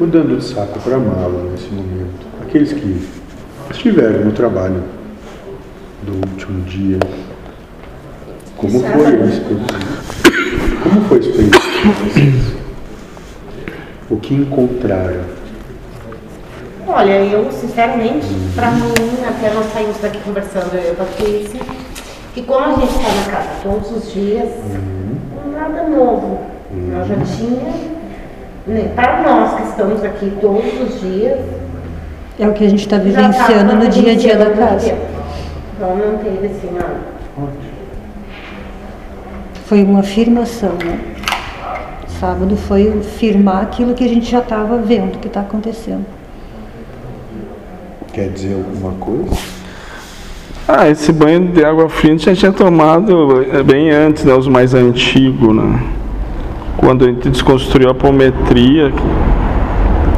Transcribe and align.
Mudando 0.00 0.38
de 0.38 0.44
saco 0.44 0.78
para 0.78 0.96
mala 0.96 1.50
nesse 1.50 1.66
momento, 1.70 2.24
aqueles 2.40 2.72
que 2.72 3.08
estiveram 3.68 4.26
no 4.26 4.30
trabalho 4.30 4.84
do 6.02 6.14
último 6.28 6.62
dia, 6.62 7.00
como 8.56 8.78
foi 8.78 9.06
a 9.06 9.24
experiência? 9.24 9.44
Como 10.84 11.00
foi 11.08 11.16
a 11.16 11.20
experiência? 11.20 12.54
O 14.08 14.16
que 14.18 14.34
encontraram? 14.34 15.24
Olha, 16.86 17.24
eu 17.24 17.50
sinceramente, 17.50 18.28
pra 18.54 18.70
mim, 18.70 18.94
até 19.28 19.52
nós 19.52 19.66
saímos 19.72 19.96
daqui 20.00 20.20
conversando, 20.20 20.74
eu 20.74 20.84
e 20.84 20.90
a 20.90 20.94
Patrícia, 20.94 21.60
que 22.34 22.42
como 22.42 22.64
a 22.64 22.74
gente 22.74 22.92
está 22.92 23.12
na 23.14 23.32
casa 23.32 23.48
todos 23.64 23.90
os 23.90 24.12
dias, 24.12 24.48
nada 25.52 25.88
novo. 25.88 26.38
Nós 26.70 27.08
já 27.08 27.16
tinha, 27.16 27.97
né, 28.68 28.92
para 28.94 29.22
nós 29.22 29.54
que 29.54 29.68
estamos 29.68 30.04
aqui 30.04 30.32
todos 30.40 30.80
os 30.80 31.00
dias, 31.00 31.38
É 32.38 32.46
o 32.46 32.52
que 32.52 32.64
a 32.64 32.68
gente 32.68 32.82
está 32.82 32.98
já 32.98 33.02
vivenciando 33.02 33.74
no 33.74 33.88
dia 33.88 34.12
a 34.12 34.14
dia 34.14 34.36
da 34.36 34.50
casa. 34.50 34.96
Então 35.74 35.96
não 35.96 36.18
teve 36.18 36.46
assim, 36.46 36.70
ó. 36.78 37.46
Foi 39.66 39.82
uma 39.82 40.00
afirmação, 40.00 40.74
né? 40.84 41.00
Sábado 42.20 42.56
foi 42.56 43.00
firmar 43.02 43.62
aquilo 43.62 43.92
que 43.94 44.04
a 44.04 44.08
gente 44.08 44.30
já 44.30 44.38
estava 44.38 44.76
vendo 44.78 45.18
que 45.18 45.26
está 45.26 45.40
acontecendo. 45.40 46.06
Quer 48.12 48.28
dizer 48.30 48.54
alguma 48.54 48.92
coisa? 49.00 49.36
Ah, 50.68 50.88
esse 50.88 51.10
banho 51.12 51.48
de 51.48 51.64
água 51.64 51.88
fria 51.88 52.12
a 52.12 52.16
gente 52.16 52.26
já 52.26 52.34
tinha 52.36 52.52
tomado 52.52 53.42
eh, 53.42 53.62
bem 53.64 53.90
antes, 53.90 54.24
né? 54.24 54.34
Os 54.34 54.46
mais 54.46 54.74
antigos, 54.74 55.56
né? 55.56 55.82
Quando 56.78 57.04
a 57.04 57.08
gente 57.08 57.28
desconstruiu 57.28 57.88
a 57.88 57.92
apometria, 57.92 58.92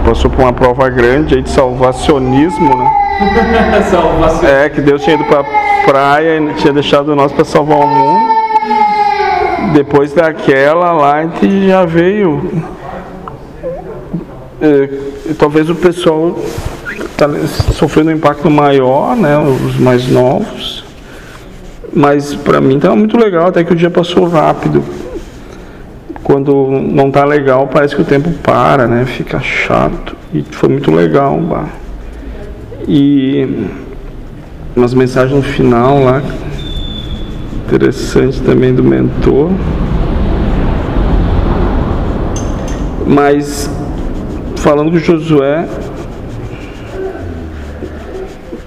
passou 0.05 0.30
por 0.30 0.42
uma 0.42 0.52
prova 0.52 0.88
grande 0.91 1.34
aí 1.34 1.42
de 1.42 1.50
salvacionismo, 1.50 2.77
né? 2.77 2.91
Salvação. 3.91 4.48
É, 4.48 4.69
que 4.69 4.80
Deus 4.80 5.02
tinha 5.02 5.17
ido 5.17 5.25
pra 5.25 5.42
praia 5.84 6.39
e 6.39 6.55
tinha 6.55 6.72
deixado 6.72 7.17
nós 7.17 7.33
para 7.33 7.44
salvar 7.44 7.78
o 7.78 7.86
mundo. 7.86 8.30
Depois 9.72 10.12
daquela 10.12 10.92
lá, 10.92 11.17
a 11.17 11.22
gente 11.22 11.67
já 11.67 11.84
veio. 11.84 12.62
É, 14.61 14.89
talvez 15.39 15.70
o 15.70 15.74
pessoal 15.74 16.39
tá 17.17 17.27
sofrendo 17.72 18.11
um 18.11 18.14
impacto 18.14 18.50
maior, 18.50 19.17
né? 19.17 19.39
Os 19.39 19.78
mais 19.78 20.08
novos. 20.08 20.84
Mas 21.92 22.34
para 22.34 22.61
mim 22.61 22.78
tá 22.78 22.95
muito 22.95 23.17
legal, 23.17 23.48
até 23.48 23.64
que 23.64 23.72
o 23.72 23.77
dia 23.77 23.91
passou 23.91 24.28
rápido. 24.28 25.00
Quando 26.31 26.70
não 26.70 27.11
tá 27.11 27.25
legal, 27.25 27.67
parece 27.67 27.97
que 27.97 28.03
o 28.03 28.05
tempo 28.05 28.31
para, 28.41 28.86
né? 28.86 29.05
Fica 29.05 29.41
chato. 29.41 30.14
E 30.33 30.45
foi 30.48 30.69
muito 30.69 30.92
legal, 30.92 31.36
bah. 31.41 31.67
E 32.86 33.67
umas 34.77 34.95
mensagens 34.95 35.34
no 35.34 35.42
final 35.42 36.05
lá, 36.05 36.23
interessante 37.67 38.41
também 38.42 38.73
do 38.73 38.84
mentor. 38.84 39.51
Mas 43.08 43.69
falando 44.55 44.92
com 44.92 44.98
Josué, 44.98 45.67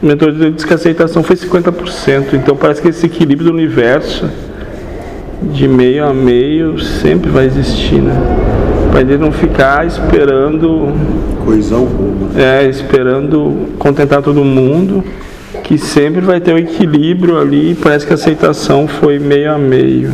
o 0.01 0.05
mentor 0.05 0.33
disse 0.33 0.67
que 0.67 0.73
a 0.73 0.75
aceitação 0.75 1.23
foi 1.23 1.37
50%, 1.37 2.33
então 2.33 2.57
parece 2.57 2.81
que 2.81 2.89
esse 2.89 3.05
equilíbrio 3.05 3.49
do 3.49 3.53
universo 3.53 4.29
de 5.51 5.67
meio 5.67 6.05
a 6.05 6.13
meio 6.13 6.79
sempre 6.79 7.29
vai 7.29 7.45
existir, 7.45 8.01
né? 8.01 8.13
Para 8.91 9.01
ele 9.01 9.17
não 9.17 9.31
ficar 9.31 9.85
esperando 9.85 10.93
Coisa 11.43 11.75
alguma. 11.75 12.39
é, 12.39 12.65
esperando 12.65 13.69
contentar 13.79 14.21
todo 14.21 14.43
mundo, 14.43 15.03
que 15.63 15.77
sempre 15.77 16.21
vai 16.21 16.39
ter 16.39 16.53
um 16.53 16.57
equilíbrio 16.57 17.39
ali, 17.39 17.75
parece 17.75 18.05
que 18.05 18.13
a 18.13 18.15
aceitação 18.15 18.87
foi 18.87 19.19
meio 19.19 19.51
a 19.51 19.57
meio. 19.57 20.11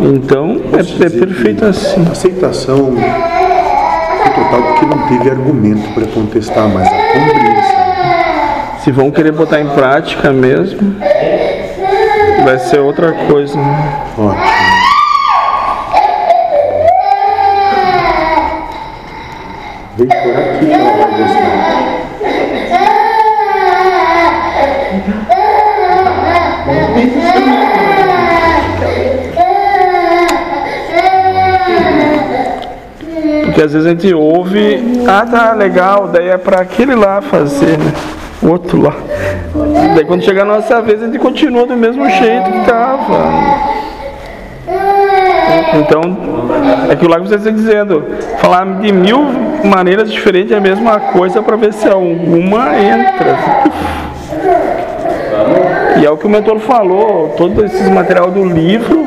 Então, 0.00 0.60
é, 0.72 1.04
é 1.06 1.10
perfeito 1.10 1.64
assim. 1.64 2.04
A 2.06 2.12
aceitação 2.12 2.96
foi 2.96 4.32
total 4.32 4.62
porque 4.62 4.86
não 4.86 5.08
teve 5.08 5.30
argumento 5.30 5.94
para 5.94 6.06
contestar, 6.06 6.68
mas 6.68 6.86
a 6.86 6.90
compreensão. 6.90 7.80
Se 8.82 8.90
vão 8.90 9.10
querer 9.10 9.32
botar 9.32 9.60
em 9.60 9.68
prática 9.68 10.32
mesmo, 10.32 10.96
vai 12.44 12.58
ser 12.58 12.78
outra 12.80 13.12
coisa. 13.12 13.56
né? 13.56 14.02
Ótimo. 14.18 14.40
Vem 19.96 20.08
por 20.08 20.38
aqui 20.38 20.66
que 20.66 20.72
ela 20.72 20.92
vai 20.92 21.18
gostar. 21.18 21.80
Porque 33.44 33.62
às 33.62 33.72
vezes 33.72 33.86
a 33.86 33.90
gente 33.90 34.12
ouve, 34.14 35.04
ah 35.08 35.26
tá 35.26 35.52
legal, 35.52 36.08
daí 36.08 36.28
é 36.28 36.38
para 36.38 36.60
aquele 36.60 36.94
lá 36.94 37.20
fazer, 37.20 37.78
né? 37.78 37.92
O 38.42 38.48
outro 38.48 38.80
lá. 38.80 38.94
Daí 39.94 40.04
quando 40.04 40.22
chegar 40.22 40.42
a 40.42 40.46
nossa 40.46 40.80
vez 40.82 41.00
gente 41.00 41.18
continua 41.18 41.66
do 41.66 41.76
mesmo 41.76 42.08
jeito 42.08 42.50
que 42.50 42.66
tava. 42.66 43.80
Então, 45.74 46.02
é 46.90 46.96
que 46.96 47.06
você 47.06 47.36
está 47.36 47.50
dizendo, 47.50 48.04
falar 48.38 48.64
de 48.80 48.92
mil 48.92 49.18
maneiras 49.64 50.10
diferentes 50.10 50.52
é 50.52 50.56
a 50.56 50.60
mesma 50.60 50.98
coisa 50.98 51.42
para 51.42 51.56
ver 51.56 51.72
se 51.72 51.88
alguma 51.88 52.76
entra. 52.78 53.36
E 56.00 56.04
é 56.04 56.10
o 56.10 56.16
que 56.16 56.26
o 56.26 56.30
mentor 56.30 56.58
falou, 56.58 57.34
todo 57.36 57.64
esse 57.64 57.90
material 57.90 58.30
do 58.30 58.44
livro 58.44 59.04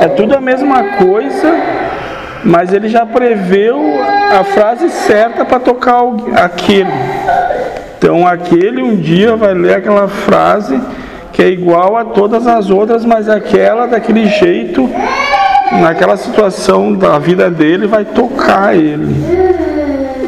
é 0.00 0.08
tudo 0.08 0.36
a 0.36 0.40
mesma 0.40 0.82
coisa, 0.96 1.54
mas 2.44 2.72
ele 2.72 2.88
já 2.88 3.06
preveu 3.06 3.78
a 4.32 4.42
frase 4.42 4.88
certa 4.90 5.44
para 5.44 5.60
tocar 5.60 6.02
aquele. 6.36 6.90
Então 8.02 8.26
aquele 8.26 8.82
um 8.82 8.96
dia 8.96 9.36
vai 9.36 9.54
ler 9.54 9.76
aquela 9.76 10.08
frase 10.08 10.76
que 11.32 11.40
é 11.40 11.48
igual 11.48 11.96
a 11.96 12.04
todas 12.04 12.48
as 12.48 12.68
outras, 12.68 13.04
mas 13.04 13.28
aquela 13.28 13.86
daquele 13.86 14.26
jeito, 14.26 14.90
naquela 15.80 16.16
situação 16.16 16.92
da 16.92 17.16
vida 17.20 17.48
dele, 17.48 17.86
vai 17.86 18.04
tocar 18.04 18.76
ele. 18.76 19.06